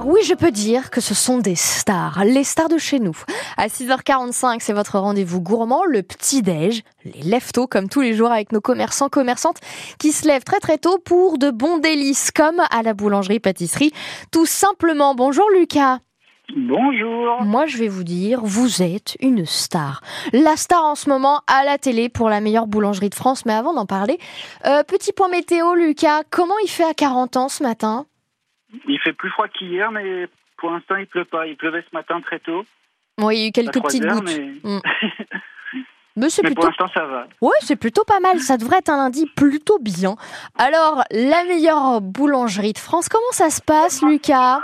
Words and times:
stars, 0.00 0.06
oui, 0.06 0.20
je 0.24 0.34
peux 0.34 0.50
dire 0.50 0.90
que 0.90 1.00
ce 1.00 1.14
sont 1.14 1.38
des 1.38 1.54
stars, 1.54 2.24
les 2.24 2.44
stars 2.44 2.68
de 2.68 2.78
chez 2.78 2.98
nous. 3.00 3.16
À 3.56 3.68
6h45, 3.68 4.58
c'est 4.60 4.72
votre 4.72 4.98
rendez-vous 4.98 5.40
gourmand, 5.40 5.84
le 5.84 6.02
petit-déj, 6.02 6.82
les 7.04 7.22
lève-tôt 7.22 7.66
comme 7.66 7.88
tous 7.88 8.00
les 8.00 8.14
jours 8.14 8.30
avec 8.30 8.52
nos 8.52 8.60
commerçants, 8.60 9.08
commerçantes 9.08 9.58
qui 9.98 10.12
se 10.12 10.26
lèvent 10.26 10.44
très 10.44 10.60
très 10.60 10.78
tôt 10.78 10.98
pour 10.98 11.38
de 11.38 11.50
bons 11.50 11.78
délices 11.78 12.30
comme 12.30 12.60
à 12.70 12.82
la 12.82 12.94
boulangerie-pâtisserie. 12.94 13.92
Tout 14.30 14.46
simplement, 14.46 15.14
bonjour 15.14 15.48
Lucas. 15.50 15.98
Bonjour. 16.56 17.42
Moi, 17.42 17.66
je 17.66 17.78
vais 17.78 17.86
vous 17.86 18.02
dire, 18.02 18.40
vous 18.42 18.82
êtes 18.82 19.16
une 19.20 19.46
star. 19.46 20.02
La 20.32 20.56
star 20.56 20.84
en 20.84 20.96
ce 20.96 21.08
moment 21.08 21.42
à 21.46 21.64
la 21.64 21.78
télé 21.78 22.08
pour 22.08 22.28
la 22.28 22.40
meilleure 22.40 22.66
boulangerie 22.66 23.08
de 23.08 23.14
France. 23.14 23.46
Mais 23.46 23.52
avant 23.52 23.72
d'en 23.72 23.86
parler, 23.86 24.18
euh, 24.66 24.82
petit 24.82 25.12
point 25.12 25.28
météo, 25.28 25.74
Lucas. 25.74 26.22
Comment 26.28 26.58
il 26.64 26.68
fait 26.68 26.82
à 26.84 26.94
40 26.94 27.36
ans 27.36 27.48
ce 27.48 27.62
matin? 27.62 28.06
Il 28.88 28.98
fait 29.00 29.12
plus 29.12 29.30
froid 29.30 29.48
qu'hier, 29.48 29.90
mais 29.90 30.28
pour 30.56 30.70
l'instant, 30.70 30.96
il 30.96 31.06
pleut 31.06 31.24
pas. 31.24 31.46
Il 31.46 31.56
pleuvait 31.56 31.82
ce 31.82 31.94
matin 31.94 32.20
très 32.20 32.38
tôt. 32.38 32.64
Oui, 33.20 33.36
il 33.36 33.40
y 33.40 33.44
a 33.44 33.48
eu 33.48 33.52
quelques 33.52 33.72
3 33.74 33.88
petites 33.88 34.04
heures, 34.04 34.14
gouttes. 34.14 34.24
mais, 34.38 34.54
Mm. 34.62 34.80
Mais 36.16 36.54
pour 36.54 36.66
l'instant, 36.66 36.88
ça 36.92 37.06
va. 37.06 37.26
ouais, 37.40 37.54
c'est 37.60 37.76
plutôt 37.76 38.04
pas 38.04 38.20
mal. 38.20 38.40
Ça 38.40 38.58
devrait 38.58 38.78
être 38.78 38.90
un 38.90 38.96
lundi 38.96 39.26
plutôt 39.36 39.78
bien. 39.78 40.16
Alors, 40.58 41.02
la 41.12 41.44
meilleure 41.44 42.00
boulangerie 42.02 42.72
de 42.74 42.78
France, 42.78 43.08
comment 43.08 43.30
ça 43.30 43.48
se 43.48 43.62
passe, 43.62 44.02
Lucas? 44.02 44.60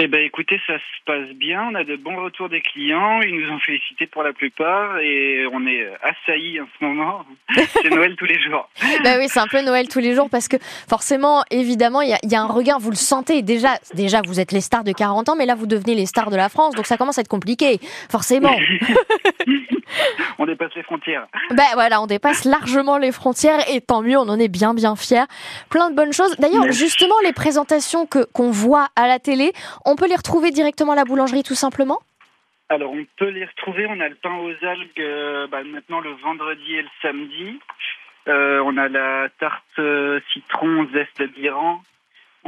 Eh 0.00 0.06
ben, 0.06 0.20
écoutez, 0.20 0.60
ça 0.64 0.74
se 0.74 1.04
passe 1.04 1.28
bien. 1.34 1.70
On 1.72 1.74
a 1.74 1.82
de 1.82 1.96
bons 1.96 2.22
retours 2.22 2.48
des 2.48 2.60
clients. 2.60 3.20
Ils 3.20 3.34
nous 3.34 3.52
ont 3.52 3.58
félicité 3.58 4.06
pour 4.06 4.22
la 4.22 4.32
plupart 4.32 4.96
et 5.00 5.44
on 5.52 5.66
est 5.66 5.88
assaillis 6.04 6.60
en 6.60 6.68
ce 6.78 6.84
moment. 6.84 7.26
C'est 7.82 7.90
Noël 7.90 8.14
tous 8.14 8.26
les 8.26 8.40
jours. 8.40 8.68
Bah 9.02 9.16
oui, 9.18 9.26
c'est 9.28 9.40
un 9.40 9.48
peu 9.48 9.60
Noël 9.60 9.88
tous 9.88 9.98
les 9.98 10.14
jours 10.14 10.30
parce 10.30 10.46
que 10.46 10.56
forcément, 10.88 11.42
évidemment, 11.50 12.00
il 12.00 12.10
y 12.10 12.12
a, 12.12 12.18
il 12.22 12.30
y 12.30 12.36
a 12.36 12.40
un 12.40 12.46
regain, 12.46 12.76
vous 12.78 12.90
le 12.90 12.96
sentez. 12.96 13.42
Déjà, 13.42 13.70
déjà, 13.94 14.22
vous 14.24 14.38
êtes 14.38 14.52
les 14.52 14.60
stars 14.60 14.84
de 14.84 14.92
40 14.92 15.30
ans, 15.30 15.36
mais 15.36 15.46
là, 15.46 15.56
vous 15.56 15.66
devenez 15.66 15.96
les 15.96 16.06
stars 16.06 16.30
de 16.30 16.36
la 16.36 16.48
France, 16.48 16.76
donc 16.76 16.86
ça 16.86 16.96
commence 16.96 17.18
à 17.18 17.22
être 17.22 17.28
compliqué, 17.28 17.80
forcément. 18.08 18.54
On 20.38 20.46
dépasse 20.46 20.70
les 20.76 20.82
frontières. 20.82 21.26
Ben 21.50 21.64
voilà, 21.74 22.00
on 22.00 22.06
dépasse 22.06 22.44
largement 22.44 22.98
les 22.98 23.10
frontières 23.12 23.58
et 23.70 23.80
tant 23.80 24.02
mieux, 24.02 24.16
on 24.18 24.28
en 24.28 24.38
est 24.38 24.48
bien 24.48 24.74
bien 24.74 24.94
fiers. 24.96 25.24
Plein 25.70 25.90
de 25.90 25.96
bonnes 25.96 26.12
choses. 26.12 26.36
D'ailleurs, 26.38 26.70
justement, 26.70 27.14
les 27.24 27.32
présentations 27.32 28.06
que 28.06 28.24
qu'on 28.32 28.50
voit 28.50 28.88
à 28.96 29.08
la 29.08 29.18
télé, 29.18 29.52
on 29.88 29.96
peut 29.96 30.08
les 30.08 30.16
retrouver 30.16 30.50
directement 30.50 30.92
à 30.92 30.96
la 30.96 31.04
boulangerie 31.04 31.42
tout 31.42 31.54
simplement. 31.54 32.00
Alors, 32.68 32.92
on 32.92 33.06
peut 33.16 33.30
les 33.30 33.46
retrouver. 33.46 33.86
On 33.86 33.98
a 34.00 34.08
le 34.08 34.14
pain 34.14 34.34
aux 34.36 34.66
algues 34.66 35.00
euh, 35.00 35.46
bah, 35.46 35.64
maintenant 35.64 36.00
le 36.00 36.10
vendredi 36.22 36.74
et 36.74 36.82
le 36.82 36.88
samedi. 37.00 37.58
Euh, 38.28 38.60
on 38.64 38.76
a 38.76 38.88
la 38.88 39.28
tarte 39.40 39.78
euh, 39.78 40.20
citron 40.32 40.86
zeste 40.92 41.22
d'Iran 41.34 41.80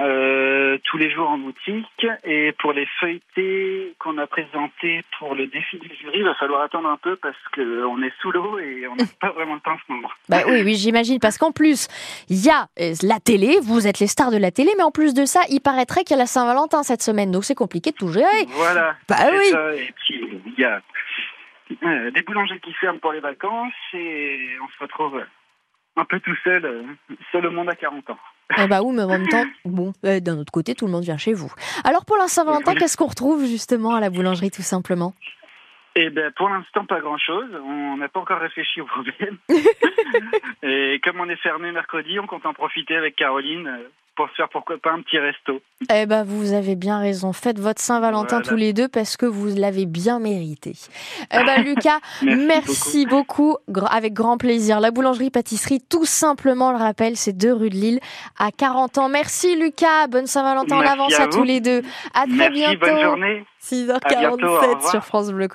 euh, 0.00 0.78
tous 0.84 0.96
les 0.96 1.10
jours 1.10 1.28
en 1.28 1.38
boutique. 1.38 2.06
Et 2.24 2.52
pour 2.58 2.72
les 2.72 2.86
feuilletés 3.00 3.94
qu'on 3.98 4.18
a 4.18 4.26
présentés 4.26 5.02
pour 5.18 5.34
le 5.34 5.46
défi 5.46 5.78
du 5.78 5.88
jury, 6.00 6.18
il 6.18 6.24
va 6.24 6.34
falloir 6.34 6.62
attendre 6.62 6.88
un 6.88 6.96
peu 6.96 7.16
parce 7.16 7.36
qu'on 7.54 8.02
est 8.02 8.12
sous 8.20 8.32
l'eau 8.32 8.58
et 8.58 8.86
on 8.86 8.96
n'a 8.96 9.04
pas 9.20 9.30
vraiment 9.30 9.54
le 9.54 9.60
temps 9.60 9.72
en 9.72 9.78
ce 9.86 9.92
moment. 9.92 10.10
Bah 10.28 10.42
oui, 10.46 10.62
oui, 10.64 10.74
j'imagine, 10.76 11.18
parce 11.20 11.38
qu'en 11.38 11.52
plus, 11.52 11.88
il 12.28 12.44
y 12.44 12.50
a 12.50 12.66
euh, 12.80 12.94
la 13.02 13.20
télé, 13.20 13.56
vous 13.62 13.86
êtes 13.86 14.00
les 14.00 14.06
stars 14.06 14.30
de 14.30 14.38
la 14.38 14.50
télé, 14.50 14.70
mais 14.76 14.84
en 14.84 14.90
plus 14.90 15.14
de 15.14 15.24
ça, 15.24 15.40
il 15.50 15.60
paraîtrait 15.60 16.04
qu'il 16.04 16.16
y 16.16 16.18
a 16.18 16.22
la 16.22 16.26
Saint-Valentin 16.26 16.82
cette 16.82 17.02
semaine, 17.02 17.30
donc 17.30 17.44
c'est 17.44 17.54
compliqué 17.54 17.90
de 17.90 17.96
tout 17.96 18.12
gérer. 18.12 18.46
Voilà. 18.48 18.96
Bah 19.08 19.16
oui. 19.32 19.48
ça. 19.50 19.74
Et 19.74 19.92
puis, 20.04 20.40
il 20.46 20.60
y 20.60 20.64
a 20.64 20.80
euh, 21.84 22.10
des 22.10 22.22
boulangers 22.22 22.58
qui 22.60 22.72
ferment 22.74 22.98
pour 22.98 23.12
les 23.12 23.20
vacances 23.20 23.72
et 23.94 24.38
on 24.62 24.68
se 24.68 24.82
retrouve 24.82 25.22
un 25.96 26.04
peu 26.04 26.20
tout 26.20 26.36
seul, 26.44 26.64
euh, 26.64 26.82
seul 27.32 27.46
au 27.46 27.50
monde 27.50 27.68
à 27.68 27.74
40 27.74 28.10
ans. 28.10 28.18
Eh 28.58 28.66
bah 28.66 28.82
oui, 28.82 28.94
mais 28.94 29.02
en 29.02 29.08
même 29.08 29.28
temps, 29.28 29.44
bon, 29.64 29.92
euh, 30.04 30.18
d'un 30.20 30.38
autre 30.38 30.52
côté, 30.52 30.74
tout 30.74 30.86
le 30.86 30.92
monde 30.92 31.04
vient 31.04 31.16
chez 31.16 31.32
vous. 31.32 31.52
Alors 31.84 32.04
pour 32.04 32.16
la 32.16 32.26
Saint-Valentin, 32.26 32.74
qu'est-ce 32.74 32.96
qu'on 32.96 33.06
retrouve 33.06 33.44
justement 33.46 33.94
à 33.94 34.00
la 34.00 34.10
boulangerie 34.10 34.50
tout 34.50 34.62
simplement? 34.62 35.14
Eh 35.96 36.10
ben, 36.10 36.30
pour 36.32 36.48
l'instant, 36.48 36.84
pas 36.84 37.00
grand-chose. 37.00 37.50
On 37.64 37.96
n'a 37.96 38.08
pas 38.08 38.20
encore 38.20 38.38
réfléchi 38.38 38.80
au 38.80 38.86
problème. 38.86 39.38
et 40.62 41.00
comme 41.02 41.20
on 41.20 41.28
est 41.28 41.36
fermé 41.36 41.72
mercredi, 41.72 42.18
on 42.20 42.26
compte 42.26 42.46
en 42.46 42.54
profiter 42.54 42.96
avec 42.96 43.16
Caroline 43.16 43.66
euh, 43.66 43.88
pour 44.20 44.28
se 44.30 44.34
faire 44.34 44.48
pourquoi 44.50 44.76
pas 44.78 44.90
un 44.92 45.00
petit 45.00 45.18
resto. 45.18 45.60
Eh 45.90 46.04
ben, 46.04 46.24
vous 46.24 46.52
avez 46.52 46.76
bien 46.76 46.98
raison. 46.98 47.32
Faites 47.32 47.58
votre 47.58 47.80
Saint-Valentin 47.80 48.36
Voilà. 48.40 48.48
tous 48.48 48.56
les 48.56 48.72
deux 48.74 48.88
parce 48.88 49.16
que 49.16 49.24
vous 49.24 49.46
l'avez 49.56 49.86
bien 49.86 50.18
mérité. 50.18 50.74
Eh 51.32 51.42
ben, 51.44 51.62
Lucas, 51.64 52.00
Merci 52.22 52.46
merci 52.46 53.06
beaucoup. 53.06 53.56
Avec 53.90 54.12
grand 54.12 54.36
plaisir. 54.36 54.80
La 54.80 54.90
boulangerie-pâtisserie, 54.90 55.80
tout 55.88 56.04
simplement, 56.04 56.70
le 56.72 56.76
rappel, 56.78 57.16
c'est 57.16 57.32
2 57.32 57.52
rue 57.54 57.70
de 57.70 57.74
Lille 57.76 58.00
à 58.38 58.50
40 58.52 58.98
ans. 58.98 59.08
Merci, 59.08 59.56
Lucas. 59.56 60.06
Bonne 60.08 60.26
Saint-Valentin 60.26 60.76
en 60.76 60.80
avance 60.80 61.18
à 61.18 61.26
tous 61.28 61.44
les 61.44 61.60
deux. 61.60 61.82
À 62.14 62.24
très 62.26 62.34
Merci, 62.50 62.52
bientôt. 62.52 62.78
bonne 62.86 63.00
journée. 63.02 63.44
6h47 63.62 63.98
À 64.04 64.20
bientôt, 64.20 64.46
au 64.46 64.60
revoir. 64.60 64.90
sur 64.90 65.04
France 65.04 65.30
Bleu. 65.32 65.48